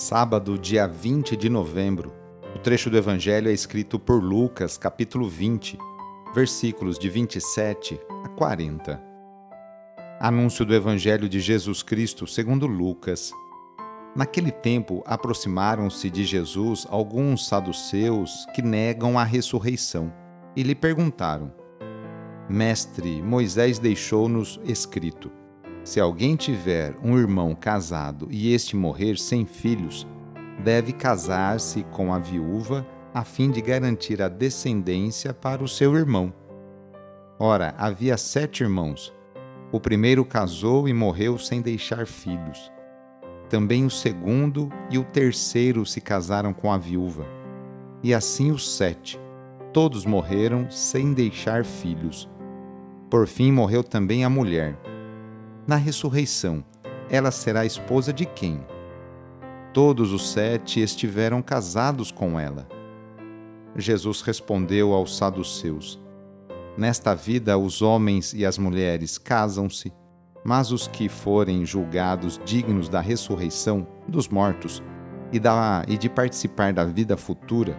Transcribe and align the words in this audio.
sábado, 0.00 0.58
dia 0.58 0.88
20 0.88 1.36
de 1.36 1.50
novembro. 1.50 2.10
O 2.56 2.58
trecho 2.58 2.88
do 2.88 2.96
Evangelho 2.96 3.50
é 3.50 3.52
escrito 3.52 3.98
por 3.98 4.24
Lucas, 4.24 4.78
capítulo 4.78 5.28
20, 5.28 5.76
versículos 6.34 6.98
de 6.98 7.10
27 7.10 8.00
a 8.24 8.28
40. 8.30 8.98
Anúncio 10.18 10.64
do 10.64 10.74
Evangelho 10.74 11.28
de 11.28 11.38
Jesus 11.38 11.82
Cristo 11.82 12.26
segundo 12.26 12.66
Lucas. 12.66 13.30
Naquele 14.16 14.50
tempo, 14.50 15.02
aproximaram-se 15.04 16.08
de 16.08 16.24
Jesus 16.24 16.86
alguns 16.88 17.46
saduceus 17.46 18.46
que 18.54 18.62
negam 18.62 19.18
a 19.18 19.22
ressurreição 19.22 20.10
e 20.56 20.62
lhe 20.62 20.74
perguntaram: 20.74 21.52
Mestre, 22.48 23.20
Moisés 23.20 23.78
deixou-nos 23.78 24.58
escrito 24.64 25.30
se 25.82 25.98
alguém 25.98 26.36
tiver 26.36 26.94
um 27.02 27.18
irmão 27.18 27.54
casado 27.54 28.28
e 28.30 28.52
este 28.52 28.76
morrer 28.76 29.16
sem 29.16 29.46
filhos, 29.46 30.06
deve 30.62 30.92
casar-se 30.92 31.84
com 31.84 32.12
a 32.12 32.18
viúva 32.18 32.86
a 33.14 33.24
fim 33.24 33.50
de 33.50 33.60
garantir 33.60 34.20
a 34.22 34.28
descendência 34.28 35.32
para 35.32 35.64
o 35.64 35.68
seu 35.68 35.96
irmão. 35.96 36.32
Ora, 37.38 37.74
havia 37.78 38.16
sete 38.16 38.62
irmãos. 38.62 39.12
O 39.72 39.80
primeiro 39.80 40.24
casou 40.24 40.86
e 40.86 40.92
morreu 40.92 41.38
sem 41.38 41.62
deixar 41.62 42.06
filhos. 42.06 42.70
Também 43.48 43.84
o 43.84 43.90
segundo 43.90 44.70
e 44.90 44.98
o 44.98 45.04
terceiro 45.04 45.84
se 45.86 46.00
casaram 46.00 46.52
com 46.52 46.70
a 46.70 46.76
viúva. 46.76 47.26
E 48.02 48.12
assim 48.12 48.50
os 48.52 48.76
sete. 48.76 49.18
Todos 49.72 50.04
morreram 50.04 50.70
sem 50.70 51.14
deixar 51.14 51.64
filhos. 51.64 52.28
Por 53.08 53.26
fim 53.26 53.50
morreu 53.50 53.82
também 53.82 54.24
a 54.24 54.30
mulher 54.30 54.76
na 55.70 55.76
ressurreição, 55.76 56.64
ela 57.08 57.30
será 57.30 57.64
esposa 57.64 58.12
de 58.12 58.26
quem? 58.26 58.60
Todos 59.72 60.12
os 60.12 60.32
sete 60.32 60.80
estiveram 60.80 61.40
casados 61.40 62.10
com 62.10 62.40
ela. 62.40 62.66
Jesus 63.76 64.20
respondeu 64.20 64.92
aos 64.92 65.16
saduceus: 65.16 66.02
Nesta 66.76 67.14
vida 67.14 67.56
os 67.56 67.82
homens 67.82 68.34
e 68.34 68.44
as 68.44 68.58
mulheres 68.58 69.16
casam-se, 69.16 69.92
mas 70.44 70.72
os 70.72 70.88
que 70.88 71.08
forem 71.08 71.64
julgados 71.64 72.40
dignos 72.44 72.88
da 72.88 73.00
ressurreição 73.00 73.86
dos 74.08 74.26
mortos 74.26 74.82
e, 75.30 75.38
da, 75.38 75.84
e 75.86 75.96
de 75.96 76.10
participar 76.10 76.72
da 76.72 76.84
vida 76.84 77.16
futura, 77.16 77.78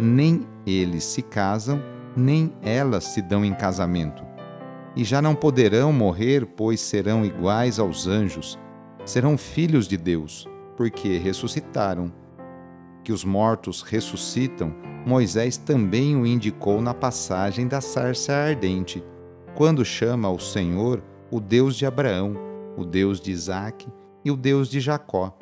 nem 0.00 0.46
eles 0.66 1.04
se 1.04 1.20
casam, 1.20 1.78
nem 2.16 2.50
elas 2.62 3.04
se 3.04 3.20
dão 3.20 3.44
em 3.44 3.52
casamento 3.52 4.27
e 4.98 5.04
já 5.04 5.22
não 5.22 5.32
poderão 5.32 5.92
morrer, 5.92 6.44
pois 6.44 6.80
serão 6.80 7.24
iguais 7.24 7.78
aos 7.78 8.08
anjos, 8.08 8.58
serão 9.04 9.38
filhos 9.38 9.86
de 9.86 9.96
Deus, 9.96 10.48
porque 10.76 11.16
ressuscitaram. 11.18 12.12
Que 13.04 13.12
os 13.12 13.24
mortos 13.24 13.80
ressuscitam, 13.80 14.74
Moisés 15.06 15.56
também 15.56 16.16
o 16.16 16.26
indicou 16.26 16.82
na 16.82 16.92
passagem 16.92 17.68
da 17.68 17.80
sarça 17.80 18.34
ardente, 18.34 19.04
quando 19.54 19.84
chama 19.84 20.26
ao 20.26 20.40
Senhor 20.40 21.00
o 21.30 21.38
Deus 21.38 21.76
de 21.76 21.86
Abraão, 21.86 22.34
o 22.76 22.84
Deus 22.84 23.20
de 23.20 23.30
Isaque 23.30 23.86
e 24.24 24.32
o 24.32 24.36
Deus 24.36 24.68
de 24.68 24.80
Jacó. 24.80 25.32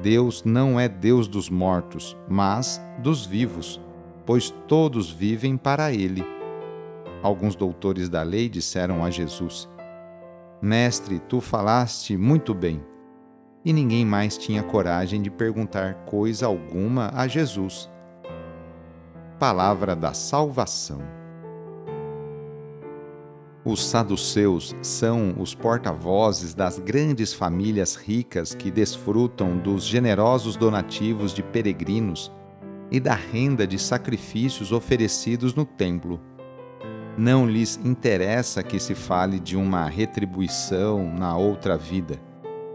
Deus 0.00 0.44
não 0.44 0.78
é 0.78 0.88
Deus 0.88 1.26
dos 1.26 1.50
mortos, 1.50 2.16
mas 2.28 2.80
dos 3.00 3.26
vivos, 3.26 3.80
pois 4.24 4.50
todos 4.68 5.10
vivem 5.10 5.56
para 5.56 5.92
ele 5.92 6.35
alguns 7.22 7.54
doutores 7.54 8.08
da 8.08 8.22
lei 8.22 8.48
disseram 8.48 9.04
a 9.04 9.10
Jesus: 9.10 9.68
Mestre, 10.60 11.18
tu 11.18 11.40
falaste 11.40 12.16
muito 12.16 12.54
bem. 12.54 12.82
E 13.64 13.72
ninguém 13.72 14.04
mais 14.04 14.38
tinha 14.38 14.62
coragem 14.62 15.20
de 15.20 15.30
perguntar 15.30 15.94
coisa 16.06 16.46
alguma 16.46 17.10
a 17.14 17.26
Jesus. 17.26 17.90
Palavra 19.38 19.94
da 19.96 20.14
Salvação. 20.14 21.00
Os 23.64 23.84
saduceus 23.84 24.76
são 24.80 25.34
os 25.38 25.52
porta-vozes 25.52 26.54
das 26.54 26.78
grandes 26.78 27.34
famílias 27.34 27.96
ricas 27.96 28.54
que 28.54 28.70
desfrutam 28.70 29.58
dos 29.58 29.84
generosos 29.84 30.56
donativos 30.56 31.34
de 31.34 31.42
peregrinos 31.42 32.30
e 32.92 33.00
da 33.00 33.14
renda 33.14 33.66
de 33.66 33.76
sacrifícios 33.76 34.70
oferecidos 34.70 35.52
no 35.52 35.64
templo 35.64 36.20
não 37.16 37.48
lhes 37.48 37.80
interessa 37.82 38.62
que 38.62 38.78
se 38.78 38.94
fale 38.94 39.40
de 39.40 39.56
uma 39.56 39.88
retribuição 39.88 41.10
na 41.12 41.36
outra 41.36 41.76
vida, 41.76 42.20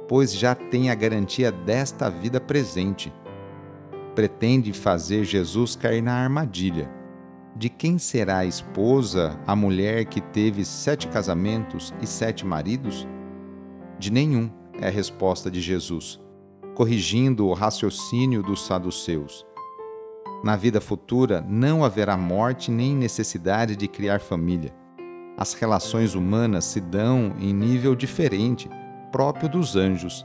pois 0.07 0.33
já 0.33 0.55
tem 0.55 0.89
a 0.89 0.95
garantia 0.95 1.51
desta 1.51 2.09
vida 2.09 2.41
presente. 2.41 3.13
Pretende 4.15 4.73
fazer 4.73 5.23
Jesus 5.23 5.75
cair 5.75 6.01
na 6.01 6.13
armadilha. 6.13 6.89
De 7.55 7.69
quem 7.69 7.97
será 7.97 8.39
a 8.39 8.45
esposa 8.45 9.39
a 9.45 9.55
mulher 9.55 10.05
que 10.05 10.21
teve 10.21 10.65
sete 10.65 11.07
casamentos 11.07 11.93
e 12.01 12.07
sete 12.07 12.45
maridos? 12.45 13.07
De 13.99 14.11
nenhum, 14.11 14.49
é 14.79 14.87
a 14.87 14.91
resposta 14.91 15.51
de 15.51 15.61
Jesus, 15.61 16.19
corrigindo 16.73 17.45
o 17.45 17.53
raciocínio 17.53 18.41
dos 18.41 18.65
saduceus. 18.65 19.45
Na 20.43 20.55
vida 20.55 20.81
futura 20.81 21.45
não 21.47 21.85
haverá 21.85 22.17
morte 22.17 22.71
nem 22.71 22.95
necessidade 22.95 23.75
de 23.75 23.87
criar 23.87 24.19
família. 24.19 24.73
As 25.37 25.53
relações 25.53 26.15
humanas 26.15 26.65
se 26.65 26.81
dão 26.81 27.35
em 27.39 27.53
nível 27.53 27.95
diferente, 27.95 28.69
próprio 29.11 29.47
dos 29.47 29.75
anjos. 29.75 30.23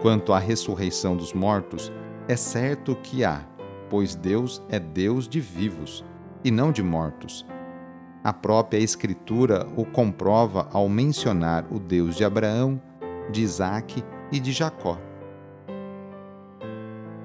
Quanto 0.00 0.32
à 0.32 0.40
ressurreição 0.40 1.16
dos 1.16 1.32
mortos, 1.32 1.92
é 2.26 2.34
certo 2.34 2.96
que 2.96 3.24
há, 3.24 3.46
pois 3.88 4.16
Deus 4.16 4.60
é 4.68 4.80
Deus 4.80 5.28
de 5.28 5.40
vivos 5.40 6.04
e 6.42 6.50
não 6.50 6.72
de 6.72 6.82
mortos. 6.82 7.46
A 8.24 8.32
própria 8.32 8.78
Escritura 8.78 9.68
o 9.76 9.84
comprova 9.84 10.68
ao 10.72 10.88
mencionar 10.88 11.64
o 11.70 11.78
Deus 11.78 12.16
de 12.16 12.24
Abraão, 12.24 12.80
de 13.30 13.42
Isaque 13.42 14.02
e 14.32 14.40
de 14.40 14.50
Jacó. 14.50 14.98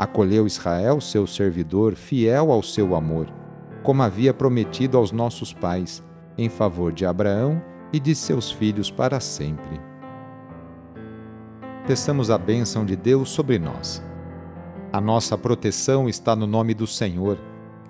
Acolheu 0.00 0.46
Israel, 0.46 0.98
seu 0.98 1.26
servidor, 1.26 1.94
fiel 1.94 2.50
ao 2.50 2.62
seu 2.62 2.94
amor, 2.94 3.26
como 3.82 4.02
havia 4.02 4.32
prometido 4.32 4.96
aos 4.96 5.12
nossos 5.12 5.52
pais, 5.52 6.02
em 6.38 6.48
favor 6.48 6.90
de 6.90 7.04
Abraão 7.04 7.62
e 7.92 8.00
de 8.00 8.14
seus 8.14 8.50
filhos 8.50 8.90
para 8.90 9.20
sempre. 9.20 9.78
Peçamos 11.86 12.30
a 12.30 12.38
bênção 12.38 12.86
de 12.86 12.96
Deus 12.96 13.28
sobre 13.28 13.58
nós. 13.58 14.02
A 14.90 15.02
nossa 15.02 15.36
proteção 15.36 16.08
está 16.08 16.34
no 16.34 16.46
nome 16.46 16.72
do 16.72 16.86
Senhor, 16.86 17.36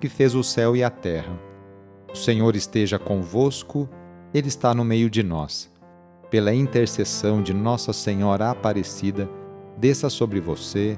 que 0.01 0.09
fez 0.09 0.35
o 0.35 0.43
céu 0.43 0.75
e 0.75 0.83
a 0.83 0.89
terra. 0.89 1.39
O 2.11 2.17
Senhor 2.17 2.57
esteja 2.57 2.99
convosco, 2.99 3.87
Ele 4.33 4.49
está 4.49 4.73
no 4.73 4.83
meio 4.83 5.09
de 5.09 5.23
nós 5.23 5.71
pela 6.31 6.53
intercessão 6.53 7.43
de 7.43 7.53
Nossa 7.53 7.91
Senhora 7.91 8.49
Aparecida, 8.49 9.29
desça 9.77 10.09
sobre 10.09 10.39
você, 10.39 10.97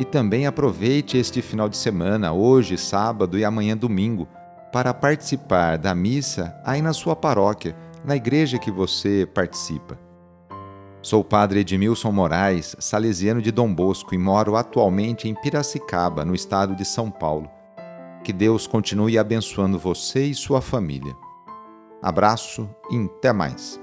E 0.00 0.04
também 0.06 0.46
aproveite 0.46 1.18
este 1.18 1.42
final 1.42 1.68
de 1.68 1.76
semana, 1.76 2.32
hoje, 2.32 2.78
sábado 2.78 3.38
e 3.38 3.44
amanhã, 3.44 3.76
domingo, 3.76 4.26
para 4.72 4.94
participar 4.94 5.76
da 5.76 5.94
missa 5.94 6.58
aí 6.64 6.80
na 6.80 6.94
sua 6.94 7.14
paróquia, 7.14 7.76
na 8.02 8.16
igreja 8.16 8.58
que 8.58 8.70
você 8.70 9.28
participa. 9.34 9.98
Sou 11.02 11.20
o 11.20 11.24
padre 11.24 11.60
Edmilson 11.60 12.10
Moraes, 12.12 12.74
salesiano 12.78 13.42
de 13.42 13.52
Dom 13.52 13.74
Bosco 13.74 14.14
e 14.14 14.18
moro 14.18 14.56
atualmente 14.56 15.28
em 15.28 15.34
Piracicaba, 15.34 16.24
no 16.24 16.34
estado 16.34 16.74
de 16.74 16.86
São 16.86 17.10
Paulo. 17.10 17.50
Que 18.24 18.32
Deus 18.32 18.66
continue 18.66 19.18
abençoando 19.18 19.78
você 19.78 20.24
e 20.24 20.34
sua 20.34 20.62
família. 20.62 21.14
Abraço 22.00 22.66
e 22.90 22.96
até 23.04 23.34
mais. 23.34 23.78